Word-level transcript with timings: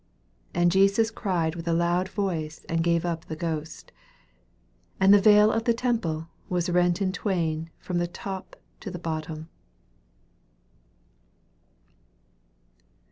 37 0.55 0.61
And 0.63 0.71
Jesus 0.71 1.11
cried 1.11 1.53
with 1.53 1.67
a 1.67 1.73
loud 1.75 2.09
voice, 2.09 2.65
and 2.67 2.83
gave 2.83 3.05
up 3.05 3.25
the 3.25 3.35
ghost. 3.35 3.91
38 4.97 4.97
And 5.01 5.13
the 5.13 5.21
veil 5.21 5.51
of 5.51 5.65
the 5.65 5.75
temple 5.75 6.27
waa 6.49 6.59
rent 6.71 7.03
in 7.03 7.11
twain 7.11 7.69
from 7.77 7.99
the 7.99 8.07
top 8.07 8.55
to 8.79 8.89
the 8.89 8.97
bottom. 8.97 9.47